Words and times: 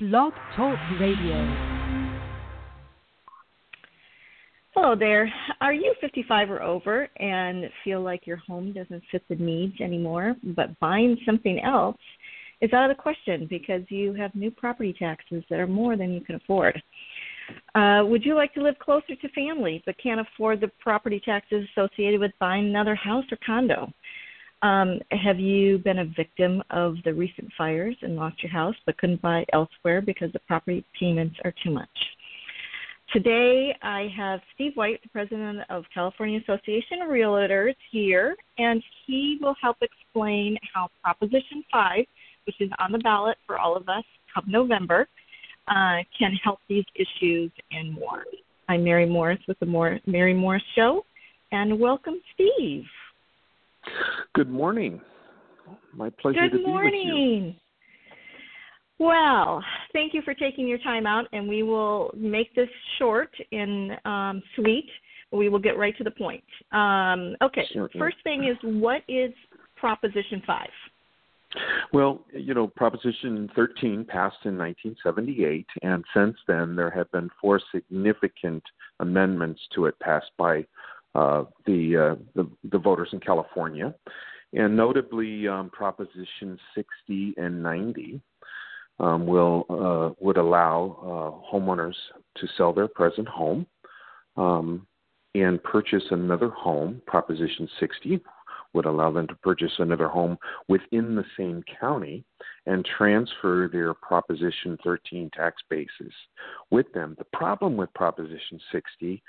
Blog 0.00 0.32
Talk 0.56 0.78
Radio. 0.98 1.36
Hello 4.74 4.96
there. 4.98 5.30
Are 5.60 5.74
you 5.74 5.94
55 6.00 6.50
or 6.50 6.62
over 6.62 7.06
and 7.18 7.66
feel 7.84 8.00
like 8.00 8.26
your 8.26 8.38
home 8.38 8.72
doesn't 8.72 9.02
fit 9.12 9.22
the 9.28 9.34
needs 9.34 9.78
anymore, 9.78 10.36
but 10.42 10.78
buying 10.80 11.18
something 11.26 11.60
else 11.60 11.98
is 12.62 12.72
out 12.72 12.90
of 12.90 12.96
the 12.96 13.02
question 13.02 13.46
because 13.50 13.82
you 13.90 14.14
have 14.14 14.34
new 14.34 14.50
property 14.50 14.94
taxes 14.98 15.44
that 15.50 15.60
are 15.60 15.66
more 15.66 15.98
than 15.98 16.14
you 16.14 16.22
can 16.22 16.36
afford? 16.36 16.82
Uh, 17.74 18.02
would 18.06 18.24
you 18.24 18.34
like 18.34 18.54
to 18.54 18.62
live 18.62 18.78
closer 18.78 19.14
to 19.20 19.28
family 19.34 19.82
but 19.84 20.02
can't 20.02 20.20
afford 20.20 20.62
the 20.62 20.70
property 20.80 21.20
taxes 21.22 21.68
associated 21.76 22.20
with 22.20 22.32
buying 22.40 22.64
another 22.64 22.94
house 22.94 23.26
or 23.30 23.38
condo? 23.44 23.92
Um, 24.62 25.00
have 25.10 25.38
you 25.38 25.78
been 25.78 26.00
a 26.00 26.04
victim 26.04 26.62
of 26.70 26.96
the 27.04 27.14
recent 27.14 27.50
fires 27.56 27.96
and 28.02 28.16
lost 28.16 28.42
your 28.42 28.52
house 28.52 28.74
but 28.84 28.98
couldn't 28.98 29.22
buy 29.22 29.44
elsewhere 29.52 30.02
because 30.02 30.30
the 30.32 30.38
property 30.40 30.84
payments 30.98 31.36
are 31.44 31.54
too 31.64 31.70
much? 31.70 31.88
Today, 33.10 33.74
I 33.82 34.08
have 34.16 34.40
Steve 34.54 34.72
White, 34.74 35.02
the 35.02 35.08
president 35.08 35.60
of 35.68 35.84
California 35.92 36.40
Association 36.40 37.02
of 37.02 37.08
Realtors, 37.08 37.74
here, 37.90 38.36
and 38.58 38.82
he 39.06 39.38
will 39.40 39.56
help 39.60 39.78
explain 39.80 40.56
how 40.72 40.88
Proposition 41.02 41.64
5, 41.72 42.04
which 42.46 42.60
is 42.60 42.70
on 42.78 42.92
the 42.92 42.98
ballot 42.98 43.36
for 43.46 43.58
all 43.58 43.76
of 43.76 43.88
us 43.88 44.04
come 44.32 44.44
November, 44.46 45.08
uh, 45.68 46.04
can 46.16 46.32
help 46.44 46.60
these 46.68 46.84
issues 46.94 47.50
and 47.72 47.92
more. 47.94 48.24
I'm 48.68 48.84
Mary 48.84 49.06
Morris 49.06 49.40
with 49.48 49.58
the 49.58 50.00
Mary 50.06 50.34
Morris 50.34 50.62
Show, 50.76 51.04
and 51.50 51.80
welcome, 51.80 52.20
Steve. 52.34 52.84
Good 54.34 54.50
morning. 54.50 55.00
My 55.94 56.10
pleasure 56.10 56.48
Good 56.48 56.58
to 56.58 56.66
morning. 56.66 56.92
be 56.92 57.10
with 57.10 57.54
you. 57.54 57.54
Well, 59.00 59.64
thank 59.94 60.12
you 60.12 60.20
for 60.22 60.34
taking 60.34 60.68
your 60.68 60.78
time 60.78 61.06
out, 61.06 61.24
and 61.32 61.48
we 61.48 61.62
will 61.62 62.10
make 62.14 62.54
this 62.54 62.68
short 62.98 63.30
and 63.50 63.92
um, 64.04 64.42
sweet. 64.56 64.86
We 65.32 65.48
will 65.48 65.58
get 65.58 65.78
right 65.78 65.96
to 65.96 66.04
the 66.04 66.10
point. 66.10 66.44
Um, 66.72 67.34
okay, 67.42 67.64
Certainly. 67.72 67.98
first 67.98 68.16
thing 68.24 68.44
is 68.44 68.56
what 68.62 69.02
is 69.08 69.32
Proposition 69.76 70.42
5? 70.46 70.68
Well, 71.92 72.24
you 72.32 72.54
know, 72.54 72.68
Proposition 72.68 73.48
13 73.56 74.04
passed 74.04 74.36
in 74.44 74.56
1978, 74.58 75.66
and 75.82 76.04
since 76.14 76.36
then 76.46 76.76
there 76.76 76.90
have 76.90 77.10
been 77.10 77.30
four 77.40 77.60
significant 77.74 78.62
amendments 79.00 79.60
to 79.74 79.86
it 79.86 79.98
passed 79.98 80.30
by 80.36 80.64
the, 81.14 82.16
uh, 82.16 82.22
the, 82.34 82.48
the 82.70 82.78
voters 82.78 83.08
in 83.12 83.20
California, 83.20 83.94
and 84.52 84.76
notably 84.76 85.46
um, 85.46 85.70
Proposition 85.70 86.58
60 86.74 87.34
and 87.36 87.62
90 87.62 88.20
um, 89.00 89.26
will 89.26 89.64
uh, 89.70 90.14
would 90.20 90.36
allow 90.36 90.96
uh, 91.02 91.54
homeowners 91.54 91.94
to 92.36 92.46
sell 92.56 92.72
their 92.72 92.88
present 92.88 93.26
home 93.26 93.66
um, 94.36 94.86
and 95.34 95.62
purchase 95.62 96.02
another 96.10 96.50
home. 96.50 97.00
Proposition 97.06 97.68
60 97.80 98.20
would 98.72 98.84
allow 98.84 99.10
them 99.10 99.26
to 99.26 99.34
purchase 99.36 99.72
another 99.78 100.08
home 100.08 100.38
within 100.68 101.16
the 101.16 101.24
same 101.36 101.64
county 101.80 102.24
and 102.66 102.84
transfer 102.84 103.68
their 103.72 103.94
Proposition 103.94 104.78
13 104.84 105.30
tax 105.34 105.62
basis 105.68 106.12
with 106.70 106.92
them. 106.92 107.16
The 107.18 107.26
problem 107.32 107.76
with 107.76 107.92
Proposition 107.94 108.60
60 108.70 109.22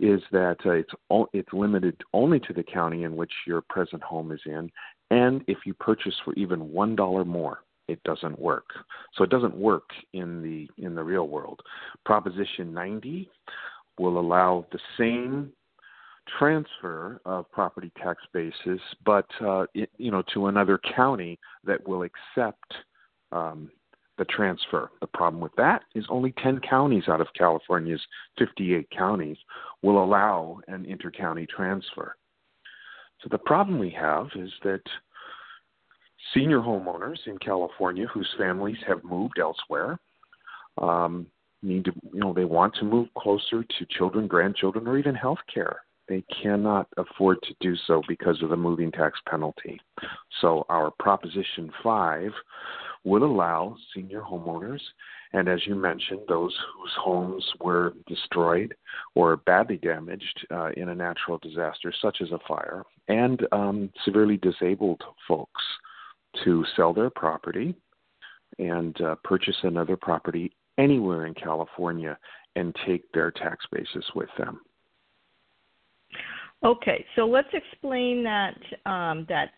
is 0.00 0.20
that 0.32 0.56
uh, 0.64 0.70
it's 0.70 0.92
it's 1.32 1.52
limited 1.52 2.00
only 2.12 2.40
to 2.40 2.52
the 2.52 2.62
county 2.62 3.04
in 3.04 3.16
which 3.16 3.32
your 3.46 3.62
present 3.62 4.02
home 4.02 4.32
is 4.32 4.40
in, 4.46 4.70
and 5.10 5.42
if 5.46 5.58
you 5.66 5.74
purchase 5.74 6.14
for 6.24 6.32
even 6.34 6.72
one 6.72 6.94
dollar 6.96 7.24
more 7.24 7.60
it 7.88 8.02
doesn't 8.04 8.38
work. 8.38 8.66
So 9.14 9.24
it 9.24 9.30
doesn't 9.30 9.56
work 9.56 9.90
in 10.12 10.42
the 10.42 10.68
in 10.84 10.94
the 10.94 11.02
real 11.02 11.26
world. 11.26 11.60
Proposition 12.04 12.72
90 12.72 13.28
will 13.98 14.18
allow 14.20 14.66
the 14.70 14.78
same 14.96 15.52
transfer 16.38 17.20
of 17.24 17.50
property 17.50 17.90
tax 18.00 18.22
basis, 18.32 18.80
but 19.04 19.26
uh, 19.40 19.64
it, 19.74 19.90
you 19.96 20.10
know 20.10 20.22
to 20.34 20.46
another 20.46 20.78
county 20.94 21.38
that 21.64 21.86
will 21.88 22.02
accept 22.02 22.74
um, 23.32 23.70
the 24.18 24.24
transfer. 24.26 24.90
The 25.00 25.06
problem 25.06 25.40
with 25.40 25.54
that 25.56 25.82
is 25.94 26.04
only 26.08 26.32
10 26.42 26.60
counties 26.68 27.04
out 27.08 27.20
of 27.20 27.28
California's 27.36 28.00
58 28.38 28.88
counties 28.90 29.36
will 29.82 30.02
allow 30.02 30.60
an 30.68 30.84
intercounty 30.84 31.48
transfer. 31.48 32.16
So 33.22 33.28
the 33.30 33.38
problem 33.38 33.78
we 33.78 33.90
have 33.90 34.26
is 34.36 34.50
that 34.64 34.82
senior 36.34 36.60
homeowners 36.60 37.18
in 37.26 37.38
California 37.38 38.06
whose 38.06 38.28
families 38.36 38.78
have 38.86 39.02
moved 39.04 39.38
elsewhere 39.38 39.98
um, 40.78 41.26
need 41.62 41.84
to, 41.86 41.92
you 42.12 42.20
know, 42.20 42.32
they 42.32 42.44
want 42.44 42.74
to 42.76 42.84
move 42.84 43.08
closer 43.16 43.64
to 43.64 43.86
children, 43.90 44.26
grandchildren, 44.26 44.86
or 44.86 44.98
even 44.98 45.14
health 45.14 45.38
care. 45.52 45.80
They 46.08 46.24
cannot 46.42 46.88
afford 46.96 47.38
to 47.42 47.54
do 47.60 47.76
so 47.86 48.02
because 48.08 48.42
of 48.42 48.48
the 48.48 48.56
moving 48.56 48.90
tax 48.90 49.18
penalty. 49.28 49.78
So, 50.40 50.64
our 50.68 50.90
Proposition 50.98 51.70
5 51.82 52.30
would 53.08 53.22
allow 53.22 53.74
senior 53.94 54.20
homeowners, 54.20 54.80
and 55.32 55.48
as 55.48 55.60
you 55.66 55.74
mentioned, 55.74 56.20
those 56.28 56.54
whose 56.74 56.92
homes 57.00 57.44
were 57.60 57.94
destroyed 58.06 58.74
or 59.14 59.36
badly 59.36 59.78
damaged 59.78 60.46
uh, 60.50 60.70
in 60.76 60.90
a 60.90 60.94
natural 60.94 61.38
disaster, 61.38 61.92
such 62.02 62.18
as 62.20 62.30
a 62.32 62.38
fire, 62.46 62.84
and 63.08 63.46
um, 63.52 63.90
severely 64.04 64.36
disabled 64.36 65.00
folks 65.26 65.62
to 66.44 66.64
sell 66.76 66.92
their 66.92 67.10
property 67.10 67.74
and 68.58 69.00
uh, 69.00 69.14
purchase 69.24 69.56
another 69.62 69.96
property 69.96 70.52
anywhere 70.76 71.26
in 71.26 71.34
California 71.34 72.18
and 72.56 72.76
take 72.86 73.10
their 73.12 73.30
tax 73.30 73.64
basis 73.72 74.04
with 74.14 74.28
them. 74.36 74.60
Okay, 76.64 77.04
so 77.14 77.24
let's 77.24 77.48
explain 77.52 78.24
that 78.24 78.58
um, 78.84 79.26
that 79.28 79.50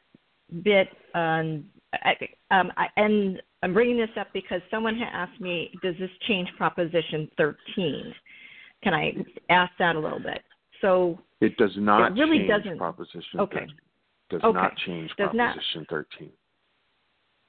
bit. 0.63 0.89
Um, 1.15 1.65
I, 1.93 2.15
um, 2.51 2.73
I, 2.77 2.87
and 2.97 3.43
I'm 3.63 3.75
bringing 3.75 3.97
this 3.97 4.11
up 4.19 4.29
because 4.33 4.61
someone 4.71 4.97
had 4.97 5.09
asked 5.13 5.41
me, 5.41 5.71
"Does 5.83 5.97
this 5.99 6.11
change 6.29 6.49
Proposition 6.57 7.29
13?" 7.37 8.15
Can 8.83 8.95
I 8.95 9.13
ask 9.51 9.73
that 9.79 9.97
a 9.97 9.99
little 9.99 10.21
bit? 10.21 10.43
So 10.81 11.19
it 11.41 11.57
does 11.57 11.73
not 11.77 12.13
it 12.13 12.21
really 12.21 12.39
change 12.39 12.49
doesn't, 12.49 12.79
Proposition 12.79 13.41
okay. 13.41 13.61
13. 13.61 13.77
Does 14.31 14.41
okay. 14.43 14.59
not 14.59 14.77
change 14.87 15.11
does 15.19 15.31
Proposition 15.31 15.81
not, 15.81 15.89
13. 15.89 16.31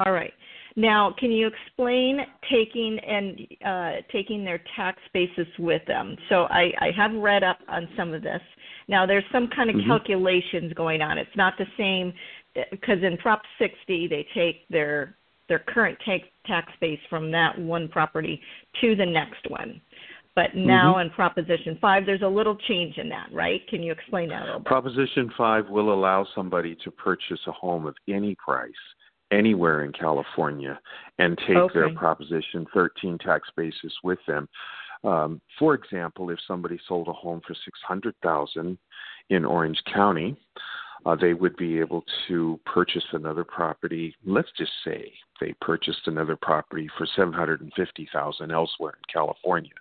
All 0.06 0.12
right. 0.12 0.34
Now, 0.76 1.14
can 1.20 1.32
you 1.32 1.48
explain 1.48 2.20
taking 2.50 2.98
and 3.00 3.40
uh, 3.66 4.02
taking 4.12 4.44
their 4.44 4.62
tax 4.76 5.00
basis 5.14 5.48
with 5.60 5.86
them? 5.86 6.16
So 6.30 6.44
I, 6.44 6.72
I 6.80 6.92
have 6.96 7.14
read 7.14 7.44
up 7.44 7.60
on 7.68 7.88
some 7.96 8.14
of 8.14 8.24
this. 8.24 8.42
Now, 8.88 9.06
there's 9.06 9.24
some 9.32 9.48
kind 9.50 9.70
of 9.70 9.76
Mhm. 9.76 9.86
calculations 9.88 10.74
going 10.74 11.02
on. 11.02 11.18
It's 11.18 11.36
not 11.36 11.58
the 11.58 11.68
same 11.78 12.14
because 12.70 13.02
in 13.04 13.18
Prop 13.18 13.42
60 13.60 14.08
they 14.08 14.26
take 14.34 14.68
their 14.70 15.16
their 15.48 15.60
current 15.60 15.98
tax 16.06 16.24
tax 16.46 16.72
base 16.80 17.00
from 17.10 17.32
that 17.32 17.58
one 17.60 17.88
property 17.88 18.42
to 18.80 18.96
the 18.96 19.06
next 19.06 19.50
one. 19.50 19.82
But 20.34 20.56
now 20.56 20.96
Mhm. 20.96 21.02
in 21.02 21.10
Proposition 21.10 21.76
5, 21.82 22.06
there's 22.06 22.22
a 22.22 22.28
little 22.28 22.56
change 22.56 22.98
in 22.98 23.10
that, 23.10 23.30
right? 23.34 23.68
Can 23.68 23.84
you 23.84 23.92
explain 23.92 24.30
that 24.30 24.44
a 24.44 24.46
little 24.46 24.60
bit? 24.60 24.68
Proposition 24.68 25.30
5 25.32 25.70
will 25.70 25.92
allow 25.92 26.24
somebody 26.24 26.74
to 26.76 26.92
purchase 26.92 27.46
a 27.48 27.52
home 27.52 27.86
of 27.86 27.98
any 28.08 28.36
price 28.36 28.72
anywhere 29.32 29.84
in 29.84 29.92
California 29.92 30.80
and 31.20 31.38
take 31.40 31.58
Okay. 31.58 31.80
their 31.80 31.90
Proposition 31.90 32.66
13 32.68 33.18
tax 33.18 33.50
basis 33.58 33.94
with 34.04 34.24
them. 34.26 34.48
Um, 35.04 35.42
for 35.58 35.74
example, 35.74 36.30
if 36.30 36.40
somebody 36.42 36.78
sold 36.88 37.10
a 37.10 37.14
home 37.14 37.42
for 37.42 37.54
600,000 37.54 38.78
in 39.30 39.44
Orange 39.44 39.84
County, 39.86 40.38
uh, 41.06 41.16
they 41.16 41.34
would 41.34 41.56
be 41.56 41.80
able 41.80 42.04
to 42.28 42.60
purchase 42.66 43.04
another 43.12 43.44
property. 43.44 44.16
Let's 44.26 44.52
just 44.58 44.72
say 44.86 45.12
they 45.40 45.54
purchased 45.62 46.08
another 46.08 46.36
property 46.36 46.88
for 46.98 47.08
750,000 47.16 48.52
elsewhere 48.52 48.94
in 48.98 49.14
California. 49.14 49.72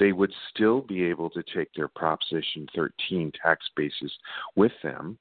They 0.00 0.12
would 0.12 0.32
still 0.50 0.80
be 0.80 1.04
able 1.04 1.30
to 1.30 1.42
take 1.54 1.72
their 1.74 1.88
Proposition 1.88 2.66
13 2.74 3.32
tax 3.42 3.66
basis 3.76 4.12
with 4.56 4.72
them 4.82 5.18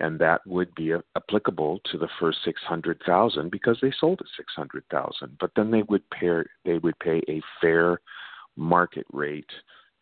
and 0.00 0.18
that 0.18 0.40
would 0.46 0.74
be 0.74 0.92
applicable 1.16 1.80
to 1.90 1.98
the 1.98 2.08
first 2.18 2.38
600,000 2.44 3.50
because 3.50 3.78
they 3.80 3.92
sold 3.98 4.20
at 4.20 4.26
600,000 4.36 5.36
but 5.38 5.50
then 5.54 5.70
they 5.70 5.82
would 5.82 6.02
pay 6.10 6.42
they 6.64 6.78
would 6.78 6.98
pay 6.98 7.22
a 7.28 7.40
fair 7.60 8.00
market 8.56 9.06
rate 9.12 9.50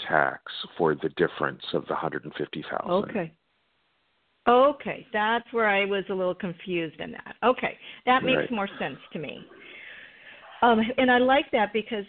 tax 0.00 0.40
for 0.78 0.94
the 0.94 1.10
difference 1.10 1.62
of 1.74 1.82
the 1.86 1.92
150,000 1.92 2.90
okay 2.90 3.32
okay 4.48 5.06
that's 5.12 5.44
where 5.52 5.68
i 5.68 5.84
was 5.84 6.04
a 6.10 6.14
little 6.14 6.34
confused 6.34 6.98
in 7.00 7.12
that. 7.12 7.36
Okay 7.44 7.78
that 8.06 8.22
makes 8.24 8.38
Right. 8.38 8.50
more 8.52 8.68
sense 8.78 8.98
to 9.12 9.18
me. 9.18 9.44
Um 10.62 10.80
and 10.98 11.10
i 11.10 11.18
like 11.18 11.50
that 11.52 11.72
because 11.72 12.04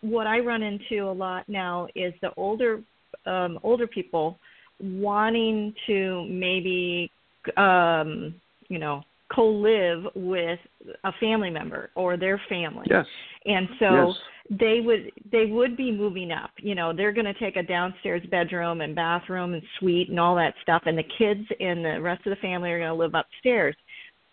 what 0.00 0.26
i 0.26 0.38
run 0.40 0.62
into 0.62 1.04
a 1.08 1.12
lot 1.12 1.48
now 1.48 1.86
is 1.94 2.12
the 2.22 2.30
older 2.36 2.82
um 3.26 3.58
older 3.62 3.86
people 3.86 4.38
wanting 4.80 5.74
to 5.86 6.26
maybe 6.28 7.10
um 7.56 8.34
you 8.68 8.78
know 8.78 9.02
co-live 9.34 10.04
with 10.14 10.58
a 11.04 11.12
family 11.18 11.50
member 11.50 11.90
or 11.96 12.16
their 12.16 12.40
family. 12.48 12.86
Yes. 12.88 13.06
And 13.44 13.68
so 13.80 13.94
yes 13.94 14.16
they 14.50 14.80
would 14.80 15.10
they 15.30 15.46
would 15.46 15.76
be 15.76 15.90
moving 15.90 16.30
up. 16.30 16.50
You 16.58 16.74
know 16.74 16.92
they're 16.94 17.12
going 17.12 17.26
to 17.26 17.34
take 17.34 17.56
a 17.56 17.62
downstairs 17.62 18.22
bedroom 18.30 18.80
and 18.80 18.94
bathroom 18.94 19.54
and 19.54 19.62
suite 19.78 20.08
and 20.10 20.20
all 20.20 20.36
that 20.36 20.54
stuff 20.62 20.82
and 20.86 20.96
the 20.96 21.04
kids 21.18 21.46
and 21.60 21.84
the 21.84 22.00
rest 22.00 22.26
of 22.26 22.30
the 22.30 22.36
family 22.36 22.70
are 22.70 22.78
going 22.78 22.90
to 22.90 22.94
live 22.94 23.14
upstairs. 23.14 23.74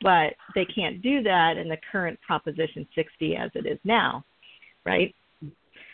But 0.02 0.34
they 0.54 0.66
can't 0.66 1.02
do 1.02 1.24
that 1.24 1.58
in 1.58 1.70
the 1.70 1.78
current 1.92 2.20
proposition 2.22 2.86
60 2.94 3.36
as 3.38 3.50
it 3.56 3.66
is 3.66 3.80
now 3.84 4.24
right? 4.86 5.14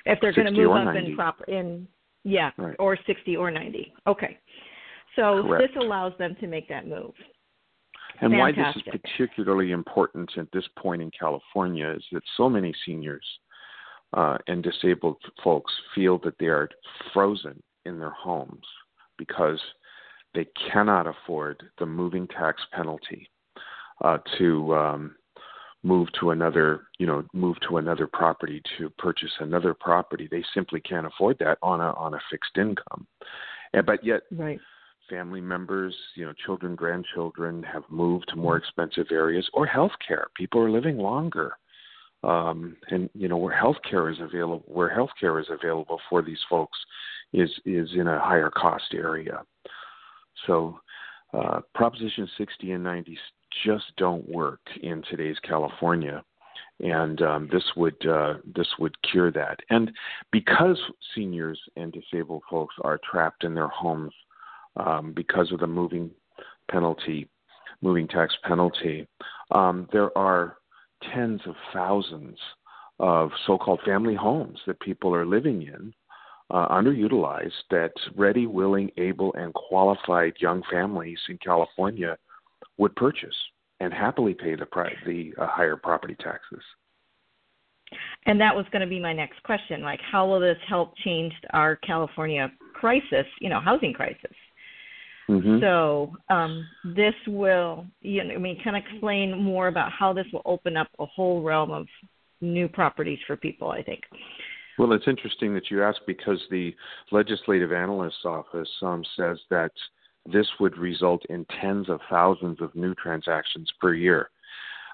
If 0.06 0.20
they're 0.22 0.34
going 0.34 0.46
to 0.46 0.52
move 0.52 0.72
up 0.72 0.86
90. 0.86 1.12
in 1.12 1.16
proper 1.16 1.44
in 1.46 1.88
yeah 2.24 2.52
Right. 2.58 2.76
or 2.80 2.98
60 3.06 3.38
or 3.38 3.52
90 3.52 3.94
okay. 4.08 4.38
So 5.16 5.44
Correct. 5.44 5.64
this 5.74 5.84
allows 5.84 6.14
them 6.18 6.36
to 6.40 6.48
make 6.48 6.68
that 6.70 6.88
move. 6.88 7.12
And 8.22 8.38
why 8.38 8.52
this 8.52 8.76
is 8.76 8.84
particularly 9.02 9.72
important 9.72 10.30
at 10.38 10.48
this 10.52 10.66
point 10.78 11.02
in 11.02 11.10
California 11.18 11.90
is 11.90 12.04
that 12.12 12.22
so 12.36 12.50
many 12.50 12.74
seniors 12.86 13.26
uh, 14.14 14.38
and 14.48 14.64
disabled 14.64 15.18
folks 15.44 15.72
feel 15.94 16.18
that 16.20 16.38
they 16.40 16.48
are 16.48 16.70
frozen 17.14 17.62
in 17.86 18.00
their 18.00 18.12
homes 18.12 18.66
because 19.18 19.60
they 20.34 20.48
cannot 20.72 21.08
afford 21.08 21.64
the 21.80 21.86
moving 21.86 22.28
tax 22.28 22.62
penalty 22.74 23.30
uh, 24.04 24.18
to 24.38 24.76
um, 24.76 25.16
move 25.84 26.08
to 26.20 26.32
another, 26.32 26.84
you 27.00 27.08
know, 27.08 27.24
move 27.34 27.58
to 27.68 27.78
another 27.78 28.08
property 28.08 28.62
to 28.78 28.90
purchase 28.92 29.32
another 29.40 29.74
property. 29.74 30.28
They 30.30 30.44
simply 30.54 30.80
can't 30.82 31.08
afford 31.08 31.38
that 31.40 31.58
on 31.62 31.82
a 31.82 31.94
on 31.94 32.14
a 32.14 32.20
fixed 32.32 32.58
income. 32.58 33.08
And, 33.74 33.86
but 33.86 34.04
yet 34.04 34.22
right 34.32 34.60
family 35.10 35.42
members, 35.42 35.96
you 36.16 36.26
know, 36.26 36.34
children, 36.46 36.76
grandchildren 36.76 37.64
have 37.64 37.84
moved 37.90 38.30
to 38.30 38.36
more 38.36 38.58
expensive 38.58 39.08
areas 39.12 39.50
or 39.54 39.66
health 39.66 39.92
care. 40.08 40.28
People 40.36 40.62
are 40.62 40.70
living 40.70 40.98
longer. 40.98 41.54
Um, 42.24 42.76
and 42.90 43.10
you 43.14 43.30
know 43.30 43.38
where 43.38 43.56
healthcare 43.56 44.12
is 44.12 44.20
available, 44.20 44.64
where 44.66 44.90
healthcare 44.90 45.40
is 45.40 45.48
available 45.50 46.00
for 46.10 46.22
these 46.22 46.40
folks, 46.50 46.78
is 47.34 47.50
is 47.66 47.90
in 47.96 48.08
a 48.08 48.20
higher 48.20 48.50
cost 48.50 48.94
area. 48.94 49.42
So, 50.46 50.80
uh, 51.34 51.62
Proposition 51.74 52.30
60 52.38 52.72
and 52.74 52.84
90 52.84 53.18
just 53.66 53.86
don't 53.98 54.28
work 54.30 54.62
in 54.82 55.04
today's 55.10 55.38
California, 55.40 56.24
and 56.80 57.22
um, 57.22 57.50
this 57.52 57.64
would 57.76 58.06
uh, 58.06 58.36
this 58.56 58.68
would 58.80 58.96
cure 59.02 59.32
that. 59.32 59.60
And 59.70 59.92
because 60.32 60.80
seniors 61.16 61.60
and 61.76 61.94
disabled 61.94 62.44
folks 62.50 62.76
are 62.82 63.00
trapped 63.10 63.44
in 63.44 63.54
their 63.54 63.68
homes 63.68 64.14
um, 64.76 65.14
because 65.14 65.52
of 65.52 65.60
the 65.60 65.68
moving 65.68 66.12
penalty, 66.70 67.28
moving 67.82 68.08
tax 68.08 68.34
penalty, 68.44 69.08
um, 69.52 69.88
there 69.92 70.16
are 70.18 70.58
tens 71.14 71.42
of 71.46 71.56
thousands 71.74 72.38
of 73.00 73.32
so-called 73.48 73.80
family 73.86 74.16
homes 74.16 74.60
that 74.68 74.80
people 74.80 75.14
are 75.16 75.26
living 75.26 75.62
in, 75.64 75.94
uh, 76.52 76.68
underutilized, 76.70 77.52
that 77.70 77.92
ready, 78.16 78.46
willing, 78.46 78.92
able, 78.98 79.34
and 79.36 79.54
qualified 79.54 80.34
young 80.40 80.64
families 80.72 81.20
in 81.30 81.38
California 81.38 82.18
would 82.78 82.96
purchase 82.96 83.36
and 83.80 83.94
happily 83.94 84.34
pay 84.34 84.56
the 84.56 84.66
pri- 84.66 84.96
the 85.06 85.34
uh, 85.38 85.48
higher 85.48 85.76
property 85.78 86.16
taxes. 86.20 86.64
And 88.26 88.40
that 88.42 88.56
was 88.56 88.66
going 88.72 88.82
to 88.82 88.88
be 88.88 89.00
my 89.00 89.14
next 89.14 89.42
question. 89.44 89.82
Like, 89.82 90.00
how 90.12 90.28
will 90.28 90.40
this 90.40 90.58
help 90.68 90.96
change 90.98 91.34
our 91.54 91.76
California 91.78 92.52
crisis, 92.74 93.26
you 93.40 93.50
know, 93.50 93.60
housing 93.60 93.94
crisis? 93.94 94.36
Mm-hmm. 95.30 95.60
So 95.62 96.14
um, 96.30 96.66
this 96.84 97.14
will, 97.28 97.86
you 98.02 98.24
know, 98.24 98.34
I 98.34 98.38
mean, 98.38 98.60
kind 98.64 98.76
of 98.76 98.84
explain 98.92 99.42
more 99.42 99.68
about 99.68 99.92
how 99.92 100.12
this 100.12 100.26
will 100.34 100.42
open 100.46 100.76
up 100.76 100.88
a 100.98 101.06
whole 101.06 101.44
realm 101.44 101.72
of 101.72 101.86
new 102.42 102.68
properties 102.68 103.20
for 103.28 103.38
people. 103.38 103.70
I 103.70 103.84
think. 103.84 104.02
Well, 104.80 104.94
it's 104.94 105.08
interesting 105.08 105.54
that 105.54 105.70
you 105.70 105.84
ask 105.84 106.00
because 106.08 106.42
the 106.50 106.74
legislative 107.12 107.74
analyst's 107.74 108.24
office 108.26 108.70
um, 108.82 109.04
says 109.18 109.38
that 109.50 109.72
this 110.26 110.48
would 110.60 110.78
result 110.78 111.22
in 111.30 111.46
tens 111.62 111.90
of 111.90 112.00
thousands 112.10 112.62
of 112.62 112.74
new 112.76 112.96
transactions 112.96 113.70
per 113.82 113.94
year. 113.94 114.30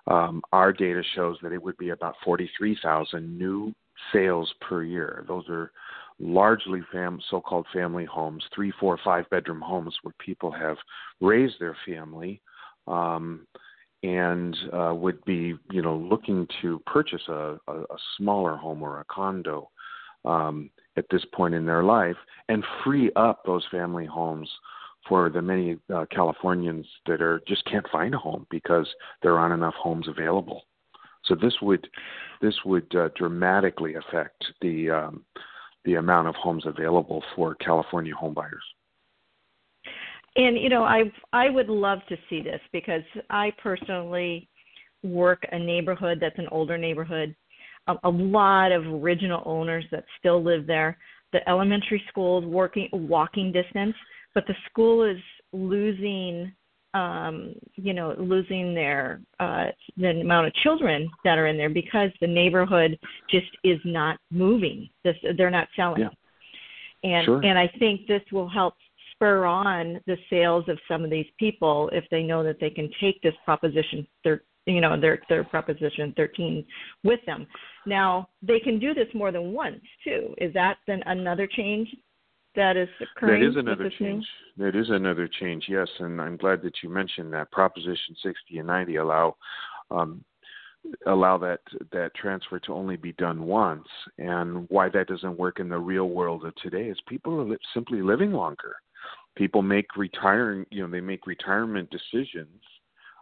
Um, 0.08 0.42
our 0.52 0.74
data 0.74 1.02
shows 1.16 1.38
that 1.44 1.52
it 1.52 1.62
would 1.62 1.78
be 1.78 1.90
about 1.90 2.16
43,000 2.24 3.38
new 3.38 3.74
sales 4.12 4.52
per 4.68 4.84
year. 4.84 5.24
Those 5.28 5.48
are 5.50 5.72
largely 6.20 6.82
fam- 6.92 7.20
so-called 7.30 7.66
family 7.74 8.06
homes, 8.06 8.44
three, 8.54 8.72
four, 8.80 8.98
five 9.04 9.30
bedroom 9.30 9.62
homes 9.62 9.96
where 10.02 10.14
people 10.20 10.52
have 10.52 10.78
raised 11.22 11.56
their 11.60 11.78
family 11.86 12.42
um, 12.88 13.46
and 14.04 14.56
uh, 14.74 14.94
would 14.94 15.24
be, 15.26 15.56
you 15.72 15.82
know, 15.82 15.98
looking 15.98 16.48
to 16.62 16.80
purchase 16.86 17.22
a, 17.28 17.58
a, 17.68 17.74
a 17.74 17.98
smaller 18.18 18.56
home 18.56 18.82
or 18.82 19.00
a 19.00 19.06
condo 19.06 19.70
um, 20.24 20.70
at 20.98 21.06
this 21.12 21.26
point 21.34 21.54
in 21.54 21.66
their 21.66 21.84
life 21.84 22.16
and 22.50 22.64
free 22.84 23.12
up 23.16 23.44
those 23.46 23.66
family 23.72 24.06
homes 24.06 24.50
for 25.08 25.30
the 25.30 25.42
many 25.42 25.78
uh, 25.94 26.06
Californians 26.12 26.86
that 27.06 27.22
are 27.22 27.42
just 27.48 27.64
can't 27.66 27.88
find 27.92 28.16
a 28.16 28.18
home 28.18 28.48
because 28.50 28.88
there 29.22 29.38
aren't 29.38 29.54
enough 29.54 29.76
homes 29.76 30.08
available. 30.08 30.64
So 31.26 31.36
this 31.36 31.56
would 31.62 31.88
this 32.42 32.56
would 32.66 32.94
uh, 32.96 33.10
dramatically 33.16 33.96
affect 33.96 34.46
the 34.62 34.92
um, 34.92 35.26
the 35.86 35.96
amount 35.96 36.28
of 36.28 36.36
homes 36.36 36.66
available 36.66 37.24
for 37.36 37.56
California 37.56 38.14
homebuyers. 38.14 38.66
And 40.36 40.58
you 40.58 40.70
know, 40.70 40.84
I 40.84 41.04
I 41.32 41.50
would 41.50 41.70
love 41.70 42.00
to 42.10 42.18
see 42.30 42.42
this 42.42 42.60
because 42.74 43.04
I 43.30 43.54
personally 43.62 44.50
work 45.04 45.46
a 45.52 45.60
neighborhood 45.60 46.18
that's 46.20 46.38
an 46.40 46.48
older 46.52 46.78
neighborhood, 46.78 47.36
a, 47.88 47.96
a 48.04 48.10
lot 48.10 48.72
of 48.72 48.86
original 48.86 49.42
owners 49.46 49.86
that 49.92 50.04
still 50.20 50.44
live 50.44 50.68
there. 50.68 50.98
The 51.32 51.48
elementary 51.48 52.04
school 52.10 52.40
is 52.40 52.46
working 52.46 52.90
walking 52.92 53.52
distance, 53.52 53.96
but 54.34 54.46
the 54.48 54.56
school 54.70 55.04
is 55.04 55.18
losing 55.54 56.52
um 56.96 57.54
you 57.76 57.94
know 57.94 58.16
losing 58.18 58.74
their 58.74 59.22
uh 59.40 59.66
the 59.98 60.10
amount 60.22 60.48
of 60.48 60.54
children 60.66 61.00
that 61.26 61.38
are 61.38 61.48
in 61.48 61.58
there 61.58 61.70
because 61.84 62.10
the 62.22 62.28
neighborhood 62.42 62.92
just 63.30 63.52
is 63.64 63.80
not 63.84 64.18
moving. 64.32 64.90
This 65.04 65.18
they're 65.38 65.58
not 65.60 65.68
selling. 65.76 66.02
Yeah. 66.04 66.10
and 67.16 67.26
Sure. 67.26 67.42
and 67.48 67.58
i 67.66 67.68
think 67.80 68.08
this 68.08 68.26
will 68.32 68.50
help 68.50 68.74
spur 69.12 69.46
on 69.46 70.00
the 70.08 70.18
sales 70.30 70.66
of 70.68 70.78
some 70.90 71.04
of 71.04 71.10
these 71.10 71.30
people 71.40 71.90
if 71.94 72.06
they 72.12 72.24
know 72.24 72.44
that 72.44 72.60
they 72.60 72.70
can 72.70 72.90
take 73.00 73.22
this 73.22 73.34
proposition 73.46 74.06
thir- 74.24 74.44
you 74.66 74.82
know 74.82 75.00
their 75.00 75.20
their 75.30 75.44
proposition 75.44 76.14
13 76.18 76.66
with 77.04 77.20
them. 77.26 77.48
Now 77.86 78.28
they 78.42 78.60
can 78.60 78.80
do 78.80 78.94
this 78.94 79.08
more 79.14 79.32
than 79.32 79.54
once 79.54 79.82
too. 80.04 80.34
Is 80.40 80.54
that 80.54 80.78
then 80.88 81.02
another 81.06 81.48
change 81.48 81.88
that 82.56 82.78
is 82.78 82.90
occurring 83.02 83.42
That 83.42 83.48
is 83.48 83.56
another 83.56 83.84
new- 83.84 83.90
change. 83.92 84.26
That 84.58 84.76
is 84.76 84.90
another 84.90 85.28
change, 85.28 85.66
yes, 85.68 85.88
and 86.00 86.22
I'm 86.22 86.38
glad 86.38 86.62
that 86.64 86.82
you 86.82 86.90
mentioned 86.90 87.34
that. 87.34 87.52
Proposition 87.52 88.16
60 88.24 88.58
and 88.60 88.68
90 88.68 88.96
allow 88.98 89.36
um, 89.92 90.24
allow 91.08 91.38
that 91.38 91.62
that 91.92 92.14
transfer 92.16 92.60
to 92.60 92.74
only 92.74 92.96
be 92.96 93.12
done 93.14 93.44
once, 93.44 93.88
and 94.18 94.68
why 94.70 94.90
that 94.90 95.08
doesn't 95.08 95.38
work 95.38 95.60
in 95.60 95.70
the 95.70 95.78
real 95.78 96.10
world 96.10 96.46
of 96.46 96.56
today 96.56 96.86
is 96.90 96.98
people 97.08 97.40
are 97.40 97.44
li- 97.46 97.58
simply 97.74 98.02
living 98.02 98.32
longer. 98.32 98.76
People 99.36 99.62
make 99.62 99.98
retiring, 99.98 100.66
you 100.72 100.82
know, 100.82 100.90
they 100.90 101.02
make 101.02 101.28
retirement 101.28 101.90
decisions, 101.90 102.62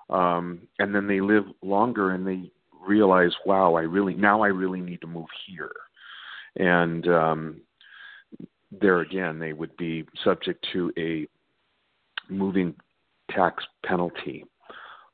um, 0.10 0.62
and 0.80 0.94
then 0.94 1.08
they 1.08 1.22
live 1.22 1.46
longer, 1.62 2.12
and 2.12 2.25
they 2.28 2.52
realize, 2.86 3.32
wow, 3.46 3.75
I 3.75 3.82
really 3.82 4.13
now 4.13 4.42
I 4.42 4.48
really 4.48 4.82
need 4.82 5.02
to 5.02 5.08
move 5.08 5.28
here, 5.48 5.72
and 6.58 7.08
um, 7.08 7.62
there 8.82 9.01
again, 9.01 9.39
they 9.39 9.53
would 9.53 9.75
be 9.77 10.06
subject 10.24 10.65
to 10.74 10.92
a 10.98 11.27
moving 12.32 12.75
tax 13.32 13.63
penalty 13.86 14.46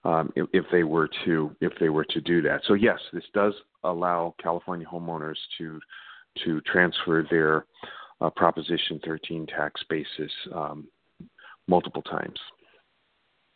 um, 0.03 0.31
if, 0.35 0.47
if 0.53 0.65
they 0.71 0.83
were 0.83 1.09
to 1.25 1.55
if 1.61 1.73
they 1.79 1.89
were 1.89 2.05
to 2.05 2.21
do 2.21 2.41
that. 2.41 2.61
So 2.67 2.73
yes, 2.73 2.99
this 3.13 3.23
does 3.33 3.53
allow 3.83 4.35
California 4.41 4.87
homeowners 4.91 5.37
to 5.57 5.79
to 6.45 6.61
transfer 6.61 7.25
their 7.29 7.65
uh, 8.21 8.29
Proposition 8.29 8.99
13 9.05 9.47
tax 9.47 9.81
basis 9.89 10.31
um, 10.53 10.87
multiple 11.67 12.01
times. 12.01 12.39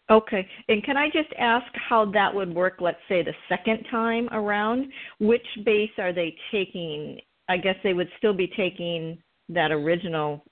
Okay. 0.09 0.47
And 0.67 0.83
can 0.83 0.97
I 0.97 1.07
just 1.07 1.29
ask 1.39 1.65
how 1.89 2.11
that 2.11 2.33
would 2.33 2.53
work, 2.53 2.75
let's 2.81 2.97
say 3.07 3.23
the 3.23 3.33
second 3.47 3.85
time 3.89 4.27
around? 4.31 4.91
Which 5.19 5.45
base 5.63 5.91
are 5.97 6.11
they 6.11 6.35
taking? 6.51 7.19
I 7.47 7.57
guess 7.57 7.75
they 7.83 7.93
would 7.93 8.09
still 8.17 8.33
be 8.33 8.47
taking 8.47 9.17
that 9.49 9.71
original 9.71 10.43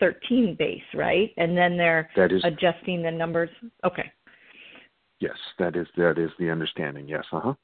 13 0.00 0.56
base, 0.58 0.80
right? 0.94 1.32
And 1.36 1.56
then 1.56 1.76
they're 1.76 2.08
That 2.16 2.32
is- 2.32 2.44
adjusting 2.44 3.02
the 3.02 3.10
numbers. 3.10 3.50
Okay. 3.84 4.10
Yes, 5.20 5.36
that 5.58 5.74
is 5.74 5.86
that 5.96 6.16
is 6.18 6.30
the 6.38 6.48
understanding. 6.50 7.08
Yes, 7.08 7.24
uh 7.32 7.40
huh. 7.40 7.54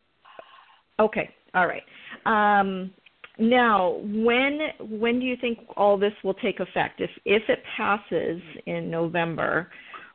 Okay. 0.98 1.30
All 1.54 1.66
right. 1.68 1.82
Um, 2.26 2.92
now, 3.38 4.00
when 4.02 4.58
when 4.80 5.20
do 5.20 5.26
you 5.26 5.36
think 5.40 5.58
all 5.76 5.96
this 5.96 6.12
will 6.24 6.34
take 6.34 6.58
effect? 6.60 7.00
If 7.00 7.10
if 7.24 7.42
it 7.48 7.62
passes 7.76 8.42
in 8.66 8.90
November, 8.90 9.70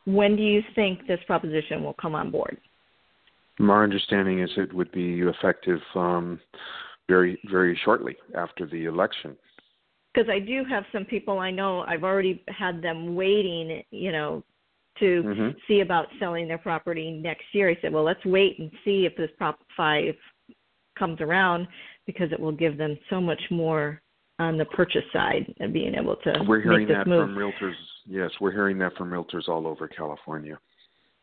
when 0.06 0.36
do 0.36 0.44
you 0.44 0.62
think 0.76 1.08
this 1.08 1.20
proposition 1.28 1.82
will 1.84 1.94
come 1.94 2.14
on 2.14 2.30
board? 2.30 2.58
My 3.58 3.84
understanding 3.84 4.42
is 4.42 4.50
it 4.58 4.74
would 4.74 4.92
be 4.92 5.22
effective 5.22 5.80
um, 5.96 6.40
very 7.08 7.40
very 7.50 7.80
shortly 7.86 8.18
after 8.36 8.66
the 8.66 8.86
election. 8.86 9.38
Because 10.20 10.30
I 10.30 10.40
do 10.40 10.66
have 10.66 10.84
some 10.92 11.06
people 11.06 11.40
I 11.40 11.50
know 11.50 11.86
I've 11.88 12.04
already 12.04 12.44
had 12.50 12.82
them 12.82 13.16
waiting, 13.16 13.82
you 13.92 14.12
know, 14.12 14.44
to 15.00 15.24
Mhm. 15.24 15.56
see 15.66 15.80
about 15.80 16.08
selling 16.20 16.46
their 16.46 16.58
property 16.58 17.10
next 17.10 17.46
year. 17.56 17.70
I 17.70 17.76
said, 17.76 17.94
well, 17.94 18.04
let's 18.04 18.24
wait 18.26 18.60
and 18.60 18.70
see 18.84 19.06
if 19.06 19.16
this 19.16 19.32
Prop 19.38 19.62
5 19.78 20.18
comes 20.96 21.22
around 21.22 21.70
because 22.06 22.34
it 22.34 22.40
will 22.40 22.52
give 22.52 22.76
them 22.76 22.98
so 23.10 23.22
much 23.22 23.50
more 23.50 24.02
on 24.40 24.58
the 24.58 24.66
purchase 24.66 25.10
side 25.14 25.54
and 25.62 25.72
being 25.72 25.96
able 25.96 26.18
to 26.18 26.44
We're 26.46 26.60
hearing 26.60 26.88
that 26.90 27.08
move. 27.08 27.24
from 27.24 27.36
realtors. 27.38 27.78
Yes, 28.06 28.38
we're 28.42 28.52
hearing 28.52 28.78
that 28.80 28.98
from 28.98 29.12
realtors 29.12 29.48
all 29.48 29.68
over 29.68 29.88
California. 29.88 30.60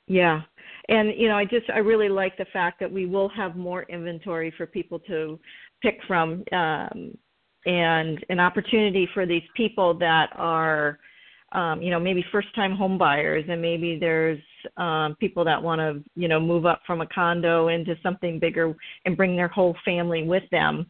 Yeah. 0.07 0.41
And 0.89 1.13
you 1.15 1.29
know, 1.29 1.37
I 1.37 1.45
just 1.45 1.69
I 1.69 1.79
really 1.79 2.09
like 2.09 2.39
the 2.39 2.47
fact 2.47 2.81
that 2.81 2.91
we 2.91 3.05
will 3.05 3.29
have 3.31 3.57
more 3.57 3.83
inventory 3.91 4.53
for 4.53 4.65
people 4.65 4.99
to 5.01 5.39
pick 5.83 6.03
from 6.05 6.45
um 6.53 7.19
and 7.67 8.25
an 8.29 8.41
opportunity 8.41 9.09
for 9.13 9.27
these 9.27 9.43
people 9.57 9.93
that 9.99 10.31
are 10.37 10.99
um 11.53 11.81
you 11.81 11.91
know, 11.91 12.01
maybe 12.01 12.25
first 12.33 12.53
time 12.55 12.75
home 12.75 12.99
buyers 12.99 13.45
and 13.49 13.61
maybe 13.61 13.99
there's 13.99 14.41
um 14.77 15.17
people 15.21 15.45
that 15.45 15.63
want 15.63 15.81
to, 15.81 16.03
you 16.15 16.29
know, 16.29 16.41
move 16.41 16.65
up 16.65 16.81
from 16.87 17.01
a 17.01 17.07
condo 17.09 17.69
into 17.69 17.95
something 18.03 18.39
bigger 18.39 18.75
and 19.05 19.17
bring 19.17 19.37
their 19.37 19.49
whole 19.49 19.77
family 19.85 20.23
with 20.23 20.45
them. 20.51 20.87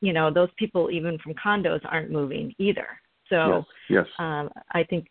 You 0.00 0.12
know, 0.12 0.32
those 0.32 0.48
people 0.56 0.90
even 0.90 1.18
from 1.18 1.34
condos 1.34 1.80
aren't 1.84 2.10
moving 2.10 2.54
either. 2.58 2.86
So 3.28 3.64
yes, 3.88 4.06
yes. 4.06 4.06
um, 4.18 4.50
I 4.72 4.82
think 4.84 5.06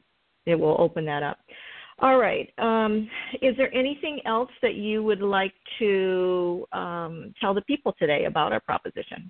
it 0.45 0.55
will 0.55 0.75
open 0.79 1.05
that 1.05 1.23
up. 1.23 1.37
All 2.01 2.17
right. 2.17 2.49
Um, 2.57 3.09
is 3.41 3.57
there 3.57 3.73
anything 3.75 4.19
else 4.25 4.49
that 4.61 4.75
you 4.75 5.03
would 5.03 5.21
like 5.21 5.53
to 5.79 6.65
um, 6.71 7.33
tell 7.41 7.53
the 7.53 7.61
people 7.61 7.93
today 7.99 8.25
about 8.25 8.53
our 8.53 8.61
proposition? 8.61 9.29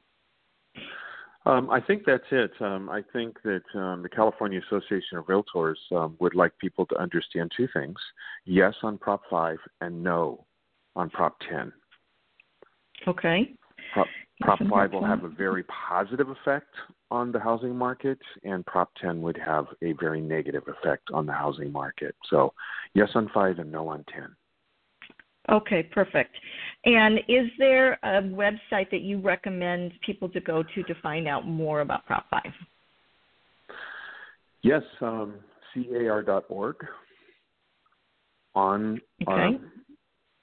Um, 1.49 1.71
I 1.71 1.81
think 1.81 2.03
that's 2.05 2.23
it. 2.29 2.51
Um, 2.59 2.89
I 2.89 3.01
think 3.11 3.41
that 3.41 3.63
um, 3.73 4.03
the 4.03 4.09
California 4.09 4.61
Association 4.67 5.17
of 5.17 5.25
Realtors 5.25 5.77
um, 5.91 6.15
would 6.19 6.35
like 6.35 6.55
people 6.59 6.85
to 6.87 6.95
understand 7.01 7.51
two 7.57 7.67
things: 7.73 7.97
yes 8.45 8.75
on 8.83 8.99
Prop 8.99 9.21
Five, 9.31 9.57
and 9.81 10.03
no 10.03 10.45
on 10.95 11.09
Prop 11.09 11.35
Ten. 11.49 11.73
Okay. 13.07 13.55
Prop, 13.93 14.07
Prop 14.41 14.59
Five 14.69 14.93
will 14.93 15.03
have 15.03 15.23
a 15.23 15.29
very 15.29 15.63
positive 15.63 16.29
effect 16.29 16.75
on 17.09 17.31
the 17.31 17.39
housing 17.39 17.75
market, 17.75 18.19
and 18.43 18.63
Prop 18.67 18.91
Ten 19.01 19.19
would 19.23 19.37
have 19.43 19.65
a 19.81 19.93
very 19.93 20.21
negative 20.21 20.63
effect 20.67 21.09
on 21.11 21.25
the 21.25 21.33
housing 21.33 21.71
market. 21.71 22.15
So, 22.29 22.53
yes 22.93 23.09
on 23.15 23.27
Five 23.33 23.57
and 23.57 23.71
no 23.71 23.87
on 23.87 24.05
Ten. 24.13 24.35
Okay, 25.51 25.83
perfect. 25.83 26.35
And 26.85 27.19
is 27.27 27.47
there 27.57 27.93
a 28.03 28.21
website 28.21 28.89
that 28.91 29.01
you 29.01 29.19
recommend 29.19 29.93
people 30.05 30.29
to 30.29 30.39
go 30.39 30.63
to 30.63 30.83
to 30.83 30.95
find 31.01 31.27
out 31.27 31.47
more 31.47 31.81
about 31.81 32.05
Prop 32.05 32.29
5? 32.29 32.41
Yes, 34.61 34.83
um, 35.01 35.35
car.org. 35.73 36.75
On 38.55 38.99
our, 39.27 39.47
Okay. 39.47 39.59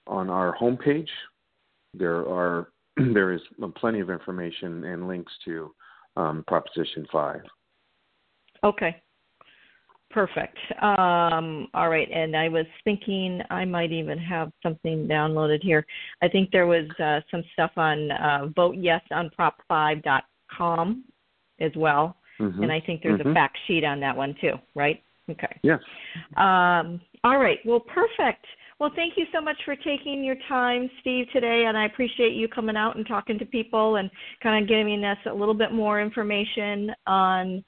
on 0.07 0.31
our 0.31 0.57
homepage, 0.57 1.09
there 1.93 2.27
are 2.27 2.69
there 2.97 3.33
is 3.33 3.41
plenty 3.77 4.01
of 4.01 4.11
information 4.11 4.85
and 4.85 5.07
links 5.07 5.33
to 5.45 5.75
um, 6.17 6.45
Proposition 6.47 7.07
Five. 7.13 7.43
Okay. 8.65 9.03
Perfect. 10.11 10.57
Um, 10.83 11.69
all 11.75 11.89
right. 11.91 12.09
And 12.11 12.37
I 12.37 12.49
was 12.49 12.67
thinking 12.85 13.41
I 13.51 13.65
might 13.65 13.93
even 13.93 14.19
have 14.19 14.51
something 14.63 15.07
downloaded 15.09 15.63
here. 15.63 15.85
I 16.23 16.29
think 16.29 16.51
there 16.51 16.67
was 16.67 16.89
uh, 17.03 17.21
some 17.31 17.43
stuff 17.53 17.73
on 17.77 18.11
uh, 18.13 18.47
voteyesonprop5.com 18.57 21.05
as 21.61 21.73
well. 21.77 22.17
Mhm. 22.41 22.63
And 22.63 22.73
I 22.73 22.81
think 22.81 23.03
there's 23.03 23.21
a 23.21 23.25
Mhm. 23.25 23.35
fact 23.35 23.59
sheet 23.67 23.85
on 23.85 24.01
that 24.01 24.17
one 24.17 24.35
too, 24.35 24.59
right? 24.75 25.03
Okay. 25.29 25.59
Yes, 25.63 25.81
Um, 26.37 27.01
all 27.25 27.39
right. 27.39 27.59
Well, 27.67 27.81
perfect. 27.81 28.47
Well, 28.79 28.91
thank 28.91 29.17
you 29.17 29.27
so 29.33 29.41
much 29.41 29.61
for 29.65 29.75
taking 29.75 30.23
your 30.23 30.37
time, 30.49 30.89
Steve, 31.01 31.29
today, 31.33 31.65
and 31.65 31.77
I 31.77 31.87
appreciate 31.87 32.35
you 32.35 32.47
coming 32.47 32.77
out 32.77 32.97
and 32.97 33.07
talking 33.07 33.39
to 33.39 33.47
people 33.47 33.97
and 33.97 34.11
kind 34.43 34.63
of 34.63 34.69
giving 34.69 35.05
us 35.05 35.19
a 35.27 35.33
little 35.33 35.55
bit 35.55 35.73
more 35.73 36.01
information 36.01 36.95
on 37.07 37.65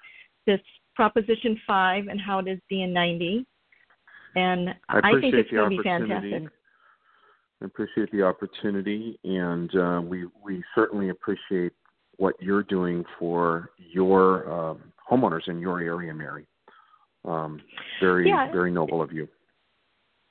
this 0.47 0.61
Proposition 0.99 1.57
5 1.65 2.09
and 2.09 2.21
how 2.21 2.41
it 2.41 2.49
is 2.49 2.59
being 2.69 2.93
90. 2.93 3.47
And 4.35 4.71
I 4.89 4.99
I, 4.99 5.13
think 5.13 5.33
it's 5.33 5.49
going 5.49 5.71
to 5.71 5.77
be 5.77 5.89
fantastic. 5.89 6.43
I 7.63 7.67
appreciate 7.67 8.11
the 8.11 8.25
opportunity, 8.25 9.17
and 9.23 9.73
uh, 9.77 10.01
we 10.05 10.27
we 10.45 10.61
certainly 10.75 11.11
appreciate 11.11 11.73
what 12.17 12.35
you're 12.41 12.65
doing 12.65 13.05
for 13.17 13.71
your 13.79 14.53
um, 14.53 14.93
homeowners 15.09 15.47
in 15.47 15.61
your 15.61 15.81
area, 15.81 16.13
Mary. 16.13 16.49
Um, 17.25 17.61
very 18.01 18.29
Yeah. 18.29 18.51
very 18.51 18.73
noble 18.73 19.01
of 19.01 19.13
you. 19.13 19.29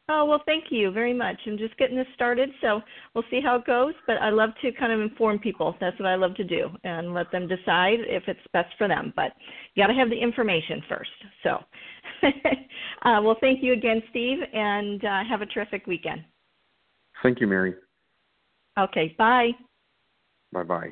Oh, 0.10 0.24
well, 0.24 0.42
thank 0.46 0.66
you 0.70 0.90
very 0.92 1.14
much. 1.14 1.36
I'm 1.46 1.58
just 1.58 1.78
getting 1.78 1.98
this 1.98 2.08
started, 2.16 2.50
so 2.62 2.82
we'll 3.14 3.26
see 3.30 3.42
how 3.42 3.58
it 3.58 3.66
goes. 3.66 3.94
But 4.06 4.18
I 4.18 4.30
love 4.30 4.52
to 4.62 4.72
kind 4.72 4.94
of 4.94 5.02
inform 5.02 5.38
people. 5.38 5.76
That's 5.82 6.00
what 6.00 6.08
I 6.08 6.16
love 6.16 6.34
to 6.36 6.46
do 6.46 6.70
and 6.86 7.14
let 7.14 7.30
them 7.32 7.46
decide 7.46 8.00
if 8.08 8.24
it's 8.28 8.40
best 8.54 8.74
for 8.78 8.88
them. 8.88 9.12
But 9.18 9.34
you 9.74 9.84
got 9.84 9.88
to 9.88 9.94
have 9.94 10.10
the 10.10 10.18
information 10.18 10.82
first. 10.88 11.12
So, 11.44 11.60
uh, 13.04 13.22
well, 13.22 13.36
thank 13.42 13.62
you 13.62 13.74
again, 13.74 14.02
Steve, 14.10 14.38
and 14.54 15.04
uh, 15.04 15.24
have 15.26 15.42
a 15.42 15.46
terrific 15.46 15.88
weekend. 15.88 16.24
Thank 17.22 17.42
you, 17.42 17.48
Mary. 17.48 17.76
Okay, 18.80 19.14
bye. 19.18 19.52
Bye 20.54 20.64
bye. 20.64 20.92